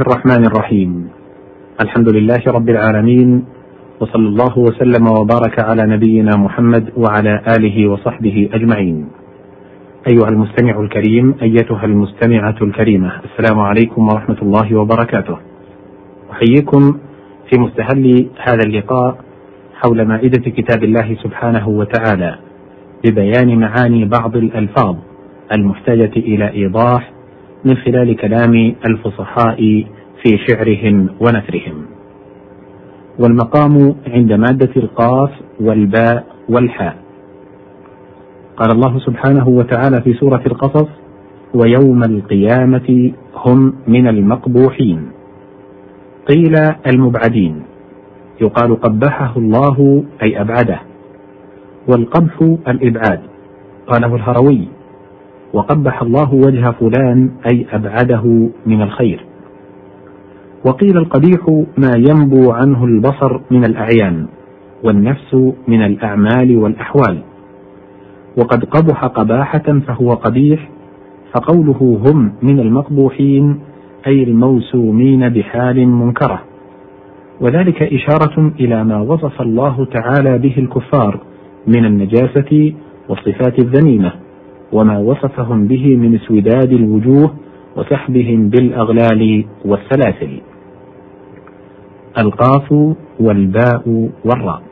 [0.00, 1.08] الرحمن الرحيم.
[1.80, 3.44] الحمد لله رب العالمين
[4.00, 9.08] وصلى الله وسلم وبارك على نبينا محمد وعلى آله وصحبه أجمعين.
[10.10, 15.38] أيها المستمع الكريم أيتها المستمعة الكريمة السلام عليكم ورحمة الله وبركاته.
[16.32, 16.98] أحييكم
[17.50, 19.18] في مستهل هذا اللقاء
[19.74, 22.38] حول مائدة كتاب الله سبحانه وتعالى
[23.06, 24.96] ببيان معاني بعض الألفاظ
[25.52, 27.13] المحتاجة إلى إيضاح
[27.64, 29.56] من خلال كلام الفصحاء
[30.22, 31.86] في شعرهم ونثرهم.
[33.18, 36.96] والمقام عند مادة القاف والباء والحاء.
[38.56, 40.88] قال الله سبحانه وتعالى في سورة القصص
[41.54, 45.10] ويوم القيامة هم من المقبوحين.
[46.28, 46.54] قيل
[46.86, 47.62] المبعدين.
[48.40, 50.80] يقال قبحه الله أي أبعده.
[51.88, 53.20] والقبح الإبعاد.
[53.86, 54.68] قاله الهروي
[55.54, 59.24] وقبح الله وجه فلان أي أبعده من الخير.
[60.66, 64.26] وقيل القبيح ما ينبو عنه البصر من الأعيان
[64.84, 65.34] والنفس
[65.68, 67.22] من الأعمال والأحوال.
[68.38, 70.68] وقد قبح قباحة فهو قبيح
[71.34, 73.60] فقوله هم من المقبوحين
[74.06, 76.42] أي الموسومين بحال منكرة.
[77.40, 81.20] وذلك إشارة إلى ما وصف الله تعالى به الكفار
[81.66, 82.72] من النجاسة
[83.08, 84.23] والصفات الذميمة.
[84.74, 87.34] وما وصفهم به من اسوداد الوجوه
[87.76, 90.40] وسحبهم بالأغلال والسلاسل.
[92.18, 94.62] القاف والباء والراء.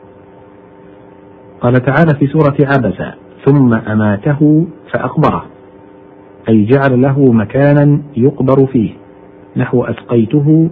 [1.61, 3.01] قال تعالى في سورة عبس
[3.45, 5.45] ثم أماته فاقبره
[6.49, 8.91] أي جعل له مكانا يقبر فيه.
[9.57, 10.69] نحو أسقيته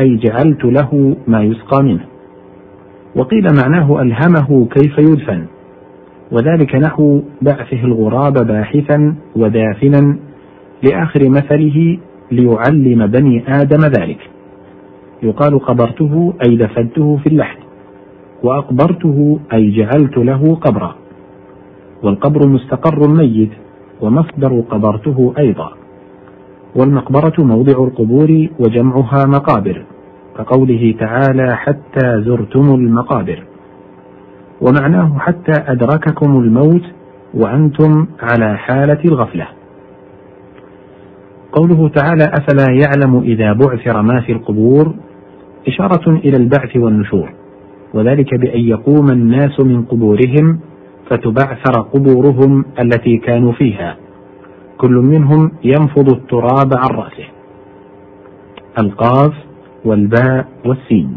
[0.00, 2.04] أي جعلت له ما يسقى منه.
[3.16, 5.46] وقيل معناه ألهمه كيف يدفن.
[6.32, 10.16] وذلك نحو بعثه الغراب باحثا ودافنا
[10.82, 11.98] لآخر مثله
[12.32, 14.30] ليعلم بني آدم ذلك.
[15.22, 17.58] يقال قبرته أي دفنته في اللحد
[18.42, 20.94] وأقبرته أي جعلت له قبرا.
[22.02, 23.50] والقبر مستقر الميت
[24.00, 25.72] ومصدر قبرته أيضا.
[26.76, 29.84] والمقبرة موضع القبور وجمعها مقابر
[30.38, 33.47] كقوله تعالى حتى زرتم المقابر
[34.60, 36.82] ومعناه حتى أدرككم الموت
[37.34, 39.48] وأنتم على حالة الغفلة.
[41.52, 44.94] قوله تعالى: أفلا يعلم إذا بعثر ما في القبور
[45.68, 47.32] إشارة إلى البعث والنشور،
[47.94, 50.60] وذلك بأن يقوم الناس من قبورهم
[51.10, 53.96] فتبعثر قبورهم التي كانوا فيها،
[54.78, 57.28] كل منهم ينفض التراب عن رأسه.
[58.78, 59.34] القاف
[59.84, 61.16] والباء والسين.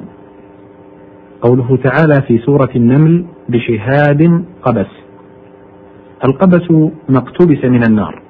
[1.42, 4.92] قوله تعالى في سورة النمل بشهاب قبس.
[6.26, 6.72] القبس
[7.10, 8.22] ما اقتبس من النار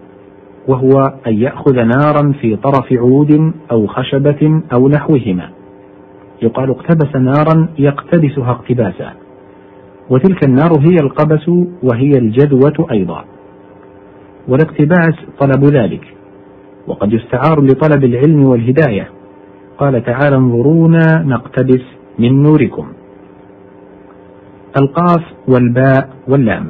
[0.67, 5.49] وهو أن يأخذ نارا في طرف عود أو خشبة أو نحوهما.
[6.41, 9.13] يقال اقتبس نارا يقتبسها اقتباسا.
[10.09, 11.49] وتلك النار هي القبس
[11.83, 13.25] وهي الجدوة أيضا.
[14.47, 16.03] والاقتباس طلب ذلك.
[16.87, 19.09] وقد يستعار لطلب العلم والهداية.
[19.77, 21.81] قال تعالى انظرونا نقتبس
[22.19, 22.87] من نوركم.
[24.79, 26.67] القاف والباء واللام.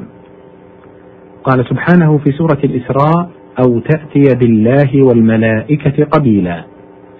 [1.44, 3.30] قال سبحانه في سورة الإسراء
[3.66, 6.64] أو تأتي بالله والملائكة قبيلا.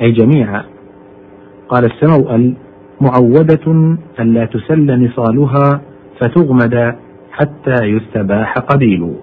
[0.03, 0.65] أي جميعا.
[1.69, 2.54] قال السموأل
[3.00, 5.81] معودة ألا تسل نصالها
[6.21, 6.94] فتغمد
[7.32, 9.15] حتى يستباح قبيل.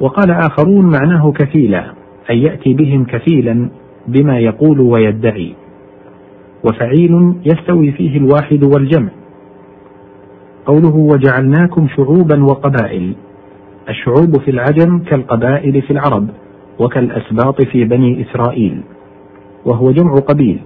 [0.00, 1.92] وقال آخرون معناه كفيلا
[2.30, 3.68] أي يأتي بهم كفيلا
[4.08, 5.54] بما يقول ويدعي.
[6.64, 9.08] وفعيل يستوي فيه الواحد والجمع.
[10.66, 13.14] قوله وجعلناكم شعوبا وقبائل.
[13.88, 16.28] الشعوب في العجم كالقبائل في العرب
[16.78, 18.80] وكالأسباط في بني إسرائيل
[19.64, 20.60] وهو جمع قبيل.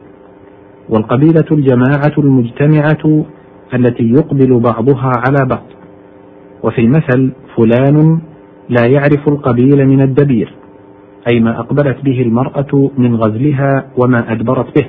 [0.88, 3.24] والقبيلة الجماعة المجتمعة
[3.74, 5.66] التي يقبل بعضها على بعض.
[6.62, 8.18] وفي المثل فلان
[8.68, 10.54] لا يعرف القبيل من الدبير
[11.28, 14.86] أي ما أقبلت به المرأة من غزلها وما أدبرت به.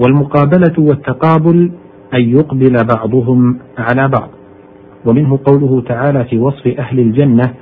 [0.00, 1.70] والمقابلة والتقابل
[2.14, 4.28] أن يقبل بعضهم على بعض.
[5.06, 7.54] ومنه قوله تعالى في وصف أهل الجنة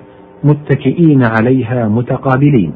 [0.44, 2.72] متكئين عليها متقابلين.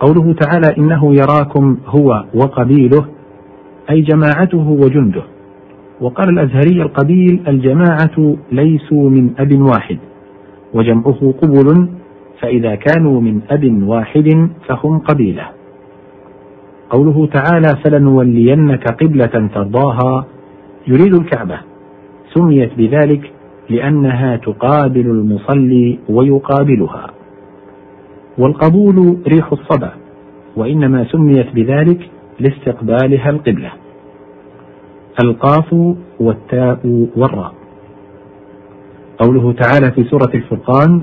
[0.00, 3.04] قوله تعالى إنه يراكم هو وقبيله
[3.90, 5.22] أي جماعته وجنده.
[6.00, 9.98] وقال الأزهري القبيل الجماعة ليسوا من أب واحد
[10.74, 11.88] وجمعه قبل
[12.40, 15.57] فإذا كانوا من أب واحد فهم قبيلة.
[16.90, 20.26] قوله تعالى فلنولينك قبلة ترضاها
[20.86, 21.58] يريد الكعبة.
[22.34, 23.32] سميت بذلك
[23.70, 27.06] لأنها تقابل المصلي ويقابلها.
[28.38, 29.92] والقبول ريح الصبا
[30.56, 33.72] وإنما سميت بذلك لاستقبالها القبلة.
[35.24, 37.54] القاف والتاء والراء.
[39.18, 41.02] قوله تعالى في سورة الفرقان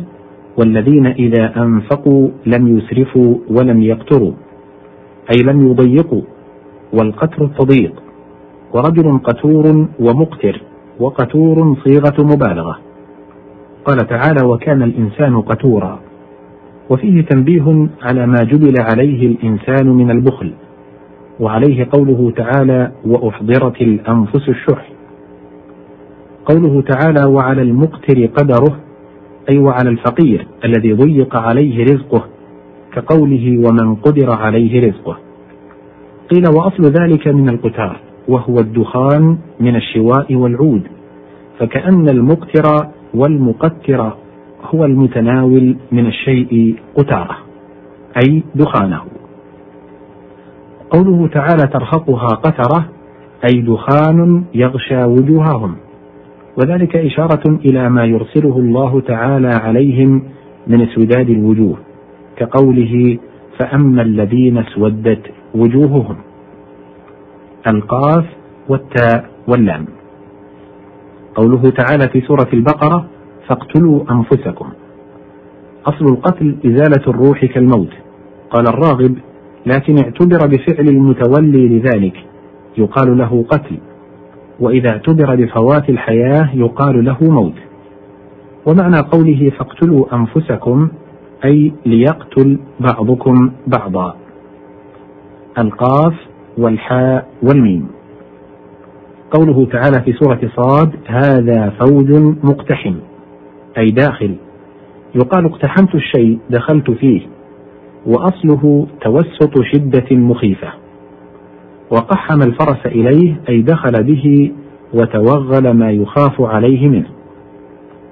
[0.58, 4.32] والذين إذا أنفقوا لم يسرفوا ولم يقتروا.
[5.32, 6.22] أي لم يضيقوا
[6.94, 7.94] والقتر التضييق.
[8.74, 10.62] ورجل قتور ومقتر
[11.00, 12.80] وقتور صيغة مبالغة.
[13.86, 16.00] قال تعالى وكان الإنسان قتورا.
[16.90, 20.54] وفيه تنبيه على ما جبل عليه الإنسان من البخل.
[21.40, 24.90] وعليه قوله تعالى وأحضرت الأنفس الشح.
[26.46, 28.78] قوله تعالى وعلى المقتر قدره
[29.52, 32.35] أي وعلى الفقير الذي ضيق عليه رزقه.
[32.96, 35.18] كقوله ومن قدر عليه رزقه.
[36.32, 40.82] قيل وأصل ذلك من القتار وهو الدخان من الشواء والعود.
[41.60, 44.14] فكأن المقتر والمقتر
[44.74, 47.38] هو المتناول من الشيء قتاره
[48.24, 49.02] أي دخانه.
[50.90, 52.86] قوله تعالى ترهقها قترة
[53.50, 55.76] أي دخان يغشى وجوههم.
[56.58, 60.24] وذلك إشارة إلى ما يرسله الله تعالى عليهم
[60.68, 61.78] من اسوداد الوجوه.
[62.38, 63.18] كقوله
[63.60, 65.22] فأما الذين اسودت
[65.56, 66.18] وجوههم
[67.68, 68.26] القاف
[68.70, 69.86] والتاء واللام.
[71.36, 73.06] قوله تعالى في سورة البقرة
[73.48, 74.70] فاقتلوا أنفسكم.
[75.86, 77.90] أصل القتل إزالة الروح كالموت.
[78.52, 79.18] قال الراغب
[79.66, 82.26] لكن اعتبر بفعل المتولي لذلك
[82.78, 83.78] يقال له قتل
[84.60, 87.56] وإذا اعتبر بفوات الحياة يقال له موت.
[88.66, 90.90] ومعنى قوله فاقتلوا أنفسكم
[91.46, 94.16] أي ليقتل بعضكم بعضا.
[95.58, 96.14] القاف
[96.58, 97.88] والحاء والميم.
[99.32, 102.12] قوله تعالى في سورة صاد هذا فوج
[102.44, 102.96] مقتحم.
[103.78, 104.36] أي داخل.
[105.16, 107.22] يقال اقتحمت الشيء دخلت فيه.
[108.06, 110.74] وأصله توسط شدة مخيفة.
[111.92, 114.52] وقحم الفرس إليه أي دخل به
[114.94, 117.10] وتوغل ما يخاف عليه منه.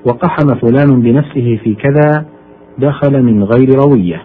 [0.06, 2.26] وقحم فلان بنفسه في كذا
[2.78, 4.22] دخل من غير روية.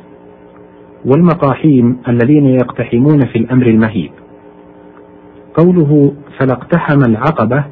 [1.04, 4.10] والمقاحيم الذين يقتحمون في الأمر المهيب.
[5.54, 7.64] قوله فلا اقتحم العقبة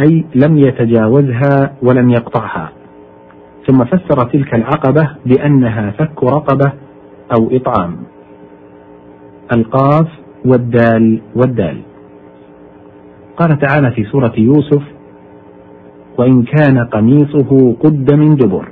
[0.00, 2.72] أي لم يتجاوزها ولم يقطعها.
[3.66, 6.72] ثم فسر تلك العقبة بأنها فك رقبة
[7.38, 7.96] أو إطعام.
[9.52, 10.08] القاف
[10.44, 11.80] والدال والدال.
[13.36, 14.82] قال تعالى في سورة يوسف
[16.18, 18.68] وإن كان قميصه قد من دبر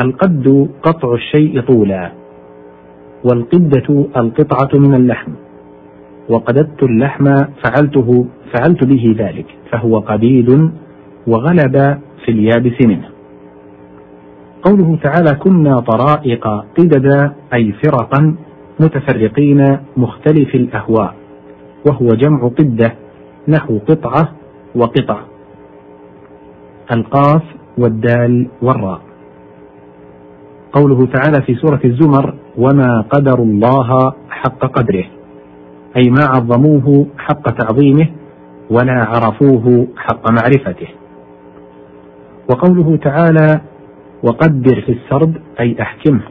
[0.00, 2.12] القد قطع الشيء طولا
[3.24, 5.32] والقدة القطعة من اللحم
[6.28, 7.24] وقددت اللحم
[7.64, 10.70] فعلته فعلت به ذلك فهو قبيل
[11.26, 13.08] وغلب في اليابس منه.
[14.62, 16.48] قوله تعالى كنا طرائق
[16.78, 18.36] قددا أي فرقا
[18.80, 21.14] متفرقين مختلف الأهواء
[21.88, 22.94] وهو جمع قدة
[23.48, 24.28] نحو قطعة
[24.74, 25.20] وقطع.
[26.92, 27.42] القاف
[27.78, 29.07] والدال والراء.
[30.72, 35.04] قوله تعالى في سورة الزمر وما قدروا الله حق قدره
[35.96, 38.06] أي ما عظموه حق تعظيمه
[38.70, 40.88] ولا عرفوه حق معرفته.
[42.50, 43.60] وقوله تعالى
[44.22, 46.22] وقدر في السرد أي أحكمه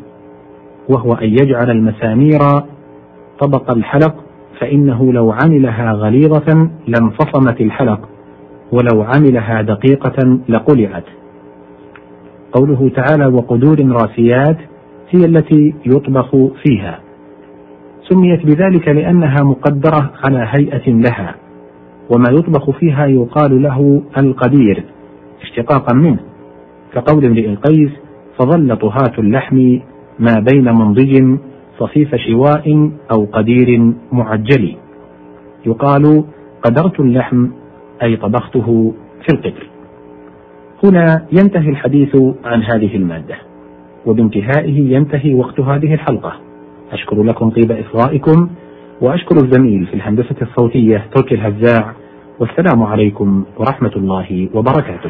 [0.89, 2.39] وهو أن يجعل المسامير
[3.39, 4.15] طبق الحلق
[4.59, 7.99] فإنه لو عملها غليظة لانفصمت الحلق
[8.71, 11.03] ولو عملها دقيقة لقلعت.
[12.51, 14.57] قوله تعالى وقدور راسيات
[15.09, 16.99] هي التي يطبخ فيها.
[18.09, 21.35] سميت بذلك لأنها مقدرة على هيئة لها
[22.09, 24.83] وما يطبخ فيها يقال له القدير
[25.41, 26.19] اشتقاقا منه.
[26.93, 27.91] كقول امرئ القيس
[28.39, 29.79] فظل طهاة اللحم
[30.19, 31.37] ما بين منضج
[31.79, 34.75] صفيف شواء أو قدير معجل.
[35.65, 36.23] يقال
[36.63, 37.47] قدرت اللحم
[38.03, 39.76] أي طبخته في القدر.
[40.83, 42.15] هنا ينتهي الحديث
[42.45, 43.35] عن هذه المادة
[44.05, 46.33] وبانتهائه ينتهي وقت هذه الحلقة.
[46.91, 48.49] أشكر لكم طيب إصغائكم
[49.01, 51.93] وأشكر الزميل في الهندسة الصوتية تركي الهزاع
[52.39, 55.09] والسلام عليكم ورحمة الله وبركاته.